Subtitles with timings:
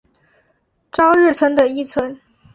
[0.91, 2.19] 朝日村的一村。